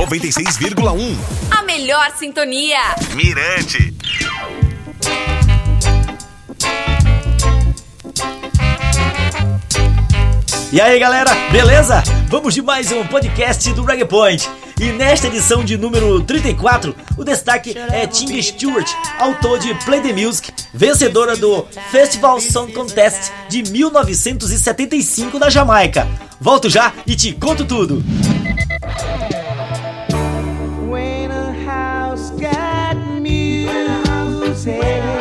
96,1. 0.00 1.14
A 1.50 1.62
melhor 1.62 2.10
sintonia. 2.16 2.78
Mirante. 3.14 3.94
E 10.72 10.80
aí 10.80 10.98
galera, 10.98 11.30
beleza? 11.52 12.02
Vamos 12.28 12.54
de 12.54 12.62
mais 12.62 12.90
um 12.90 13.06
podcast 13.08 13.70
do 13.74 13.84
Reggae 13.84 14.06
Point. 14.06 14.48
E 14.80 14.84
nesta 14.92 15.26
edição 15.26 15.62
de 15.62 15.76
número 15.76 16.22
34, 16.22 16.96
o 17.18 17.22
destaque 17.22 17.76
é 17.76 18.06
Tinga 18.06 18.40
Stewart, 18.40 18.90
autor 19.18 19.58
de 19.58 19.74
Play 19.84 20.00
the 20.00 20.14
Music, 20.14 20.50
vencedora 20.72 21.36
do 21.36 21.66
Festival 21.90 22.40
Song 22.40 22.72
Contest 22.72 23.30
de 23.50 23.70
1975 23.70 25.38
na 25.38 25.50
Jamaica. 25.50 26.08
Volto 26.40 26.70
já 26.70 26.90
e 27.06 27.14
te 27.14 27.34
conto 27.34 27.66
tudo. 27.66 28.02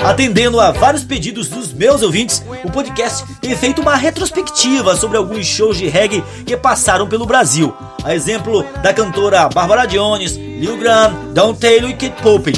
Atendendo 0.10 0.60
a 0.60 0.72
vários 0.72 1.04
pedidos 1.04 1.48
dos 1.50 1.72
meus 1.72 2.02
ouvintes, 2.02 2.44
o 2.64 2.72
podcast 2.72 3.24
tem 3.40 3.56
feito 3.56 3.80
uma 3.80 3.96
retrospectiva 3.96 4.96
sobre 4.96 5.18
alguns 5.18 5.46
shows 5.46 5.78
de 5.78 5.88
reggae 5.88 6.24
que 6.48 6.58
passaram 6.58 7.08
pelo 7.08 7.28
Brasil. 7.28 7.72
A 8.04 8.16
exemplo 8.16 8.66
da 8.82 8.92
cantora 8.92 9.48
Barbara 9.50 9.86
Jones, 9.86 10.32
Lil 10.36 10.78
Graham, 10.78 11.32
Don 11.32 11.54
Taylor 11.54 11.92
e 11.92 11.94
Kate 11.94 12.24
Pope. 12.24 12.54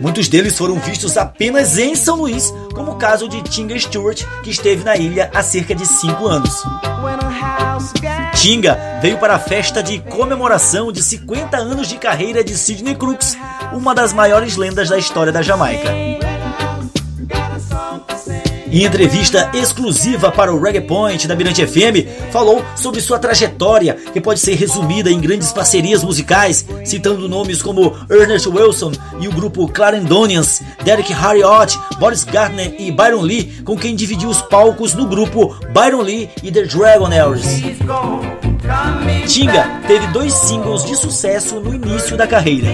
Muitos 0.00 0.26
deles 0.26 0.56
foram 0.56 0.76
vistos 0.78 1.18
apenas 1.18 1.76
em 1.76 1.94
São 1.94 2.16
Luís, 2.16 2.50
como 2.74 2.92
o 2.92 2.96
caso 2.96 3.28
de 3.28 3.42
Tinga 3.42 3.78
Stewart, 3.78 4.24
que 4.42 4.48
esteve 4.48 4.82
na 4.82 4.96
ilha 4.96 5.30
há 5.34 5.42
cerca 5.42 5.74
de 5.74 5.84
5 5.84 6.26
anos. 6.26 6.62
Tinga 8.34 8.98
veio 9.02 9.18
para 9.18 9.34
a 9.34 9.38
festa 9.38 9.82
de 9.82 9.98
comemoração 9.98 10.90
de 10.90 11.02
50 11.02 11.58
anos 11.58 11.88
de 11.88 11.98
carreira 11.98 12.42
de 12.42 12.56
Sidney 12.56 12.94
Crooks, 12.94 13.36
uma 13.74 13.94
das 13.94 14.14
maiores 14.14 14.56
lendas 14.56 14.88
da 14.88 14.96
história 14.96 15.30
da 15.30 15.42
Jamaica. 15.42 15.90
Em 18.70 18.84
entrevista 18.84 19.50
exclusiva 19.54 20.30
para 20.30 20.52
o 20.52 20.60
Reggae 20.60 20.82
Point 20.82 21.26
da 21.26 21.34
Mirante 21.34 21.66
FM, 21.66 22.30
falou 22.30 22.62
sobre 22.76 23.00
sua 23.00 23.18
trajetória, 23.18 23.94
que 24.12 24.20
pode 24.20 24.40
ser 24.40 24.54
resumida 24.54 25.10
em 25.10 25.20
grandes 25.20 25.52
parcerias 25.52 26.04
musicais, 26.04 26.66
citando 26.84 27.28
nomes 27.28 27.62
como 27.62 27.96
Ernest 28.10 28.46
Wilson 28.48 28.92
e 29.20 29.26
o 29.26 29.32
grupo 29.32 29.66
Clarendonians, 29.68 30.60
Derek 30.84 31.12
Harriott, 31.12 31.78
Boris 31.98 32.24
Gardner 32.24 32.74
e 32.78 32.92
Byron 32.92 33.22
Lee, 33.22 33.62
com 33.64 33.76
quem 33.76 33.96
dividiu 33.96 34.28
os 34.28 34.42
palcos 34.42 34.92
no 34.92 35.06
grupo 35.06 35.56
Byron 35.72 36.02
Lee 36.02 36.28
e 36.42 36.52
The 36.52 36.64
Dragonaires. 36.64 37.62
Tinga 39.26 39.80
teve 39.86 40.06
dois 40.08 40.34
singles 40.34 40.84
de 40.84 40.94
sucesso 40.94 41.58
no 41.58 41.74
início 41.74 42.18
da 42.18 42.26
carreira: 42.26 42.68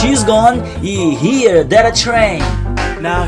She's 0.00 0.24
Gone 0.24 0.60
e 0.82 1.14
Here 1.14 1.64
That 1.64 1.86
a 1.86 1.92
Train 1.92 2.67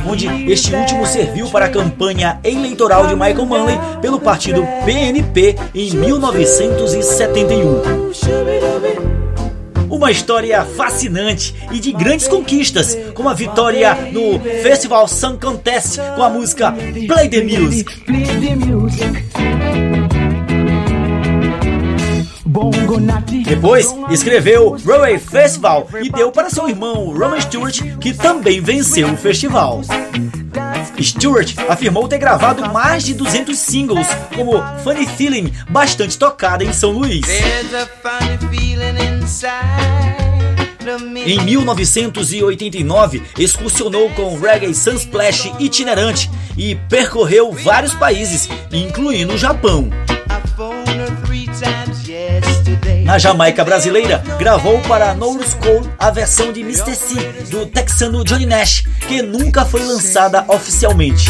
onde 0.06 0.26
este 0.50 0.74
último 0.74 1.06
serviu 1.06 1.48
para 1.48 1.66
a 1.66 1.68
campanha 1.68 2.40
eleitoral 2.42 3.06
de 3.06 3.14
Michael 3.14 3.46
Manley 3.46 3.78
pelo 4.00 4.18
partido 4.20 4.66
PNP 4.84 5.56
em 5.74 5.94
1971. 5.96 7.82
Uma 9.88 10.10
história 10.10 10.64
fascinante 10.64 11.54
e 11.72 11.78
de 11.78 11.92
grandes 11.92 12.27
conquistas, 12.27 12.96
como 13.14 13.28
a 13.28 13.34
vitória 13.34 13.94
no 14.12 14.40
Festival 14.62 15.06
Sun 15.06 15.36
Contest 15.36 15.98
com 16.16 16.22
a 16.22 16.30
música 16.30 16.72
Play 16.72 17.28
the 17.28 17.42
Music. 17.42 17.90
Depois 23.44 23.94
escreveu 24.10 24.76
Runway 24.84 25.18
Festival 25.20 25.88
e 26.02 26.10
deu 26.10 26.32
para 26.32 26.50
seu 26.50 26.68
irmão 26.68 27.16
Roman 27.16 27.40
Stewart, 27.40 27.80
que 28.00 28.12
também 28.12 28.60
venceu 28.60 29.08
o 29.08 29.16
festival. 29.16 29.82
Stewart 31.00 31.54
afirmou 31.68 32.08
ter 32.08 32.18
gravado 32.18 32.68
mais 32.72 33.05
de 33.05 33.14
200 33.14 33.56
singles, 33.56 34.08
como 34.34 34.60
Funny 34.83 35.06
Feeling, 35.06 35.52
bastante 35.68 36.18
tocada 36.18 36.64
em 36.64 36.72
São 36.72 36.90
Luís. 36.90 37.24
Em 41.24 41.40
1989, 41.44 43.22
excursionou 43.39 44.10
com 44.10 44.36
Reggae 44.36 44.74
Sunsplash 44.74 45.52
itinerante 45.60 46.28
e 46.56 46.74
percorreu 46.74 47.52
vários 47.52 47.94
países, 47.94 48.48
incluindo 48.72 49.34
o 49.34 49.39
Japão. 49.39 49.89
Na 53.10 53.18
Jamaica 53.18 53.64
brasileira, 53.64 54.18
gravou 54.38 54.80
para 54.82 55.12
No 55.14 55.32
School 55.42 55.82
a 55.98 56.12
versão 56.12 56.52
de 56.52 56.60
Mr. 56.60 56.94
C 56.94 57.14
do 57.50 57.66
texano 57.66 58.22
Johnny 58.22 58.46
Nash, 58.46 58.84
que 59.08 59.20
nunca 59.20 59.64
foi 59.64 59.82
lançada 59.82 60.44
oficialmente. 60.46 61.28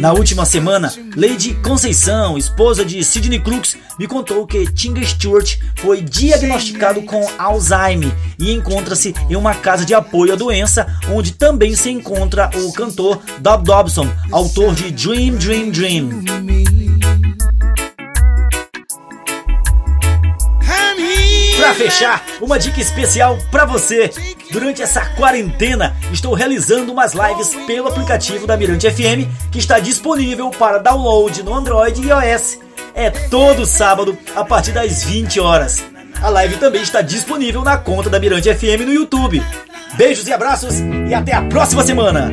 Na 0.00 0.12
última 0.12 0.44
semana, 0.44 0.92
Lady 1.16 1.54
Conceição, 1.62 2.36
esposa 2.36 2.84
de 2.84 3.04
Sidney 3.04 3.38
Crooks, 3.38 3.76
me 4.00 4.08
contou 4.08 4.44
que 4.48 4.66
Tinga 4.66 5.06
Stewart 5.06 5.56
foi 5.76 6.02
diagnosticado 6.02 7.02
com 7.02 7.24
Alzheimer 7.38 8.12
e 8.36 8.52
encontra-se 8.52 9.14
em 9.30 9.36
uma 9.36 9.54
casa 9.54 9.84
de 9.84 9.94
apoio 9.94 10.32
à 10.32 10.36
doença, 10.36 10.88
onde 11.08 11.30
também 11.30 11.76
se 11.76 11.88
encontra 11.88 12.50
o 12.52 12.72
cantor 12.72 13.22
Dob 13.38 13.64
Dobson, 13.64 14.12
autor 14.32 14.74
de 14.74 14.90
Dream 14.90 15.36
Dream 15.36 15.70
Dream. 15.70 16.65
Fechar, 21.76 22.24
uma 22.40 22.58
dica 22.58 22.80
especial 22.80 23.38
para 23.50 23.66
você. 23.66 24.10
Durante 24.50 24.82
essa 24.82 25.04
quarentena, 25.14 25.94
estou 26.12 26.34
realizando 26.34 26.92
umas 26.92 27.12
lives 27.12 27.54
pelo 27.66 27.88
aplicativo 27.88 28.46
da 28.46 28.56
Mirante 28.56 28.90
FM, 28.90 29.28
que 29.52 29.58
está 29.58 29.78
disponível 29.78 30.50
para 30.50 30.78
download 30.78 31.42
no 31.42 31.54
Android 31.54 32.00
e 32.00 32.08
iOS. 32.08 32.58
É 32.94 33.10
todo 33.10 33.66
sábado, 33.66 34.16
a 34.34 34.42
partir 34.44 34.72
das 34.72 35.04
20 35.04 35.38
horas. 35.38 35.84
A 36.22 36.30
live 36.30 36.56
também 36.56 36.80
está 36.80 37.02
disponível 37.02 37.62
na 37.62 37.76
conta 37.76 38.08
da 38.08 38.18
Mirante 38.18 38.52
FM 38.52 38.86
no 38.86 38.92
YouTube. 38.92 39.42
Beijos 39.98 40.26
e 40.26 40.32
abraços 40.32 40.76
e 41.08 41.14
até 41.14 41.34
a 41.34 41.42
próxima 41.42 41.84
semana! 41.84 42.32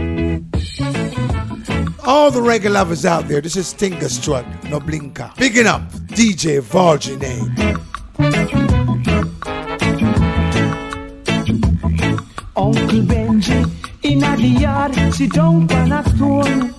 All 2.05 2.31
the 2.31 2.39
reggae 2.39 2.69
lovers 2.69 3.05
out 3.05 3.27
there, 3.27 3.41
this 3.41 3.55
is 3.55 3.73
Tinga 3.73 4.09
Strut, 4.09 4.45
no 4.69 4.79
blinker. 4.79 5.29
Bigging 5.37 5.67
up 5.67 5.83
DJ 6.13 6.59
Varginate. 6.59 7.83
Uncle 12.55 13.01
Benji 13.01 13.83
in 14.03 14.19
yard, 14.59 14.93
sit 15.13 15.33
down 15.33 15.67
on 15.71 15.91
a 15.91 16.03
stone. 16.09 16.73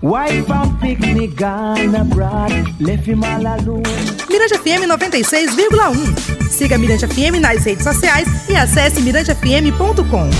Wife 0.00 0.50
and 0.50 0.80
picnic 0.80 1.34
gone 1.36 1.94
abroad, 1.94 2.80
left 2.80 3.06
him 3.06 3.24
all 3.24 3.46
alone. 3.46 3.82
Mirante 4.30 4.56
FM 4.58 4.86
96,1. 4.86 6.48
Siga 6.48 6.78
Mirante 6.78 7.06
FM 7.06 7.40
nas 7.40 7.64
redes 7.64 7.82
sociais 7.82 8.28
e 8.48 8.56
acesse 8.56 9.00
mirantefm.com. 9.00 10.30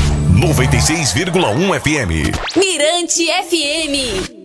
96,1 0.40 1.80
FM. 1.80 2.32
Mirante 2.56 3.26
FM. 3.48 4.35